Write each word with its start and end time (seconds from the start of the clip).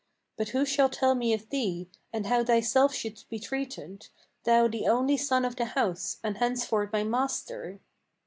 But 0.35 0.49
who 0.49 0.65
shall 0.65 0.89
tell 0.89 1.13
me 1.13 1.31
of 1.31 1.47
thee, 1.51 1.87
and 2.11 2.25
how 2.25 2.43
thyself 2.43 2.91
shouldst 2.91 3.29
be 3.29 3.37
treated, 3.37 4.07
Thou 4.45 4.67
the 4.67 4.87
only 4.87 5.15
son 5.15 5.45
of 5.45 5.57
the 5.57 5.65
house, 5.77 6.17
and 6.23 6.39
henceforth 6.39 6.91
my 6.91 7.03
master?" 7.03 7.79